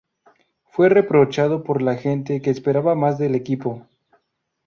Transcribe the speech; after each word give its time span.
Fue 0.65 0.89
reprochado 0.89 1.63
por 1.63 1.83
la 1.83 1.95
gente 1.95 2.41
que 2.41 2.49
esperaba 2.49 2.95
más 2.95 3.19
del 3.19 3.35
equipo. 3.35 3.85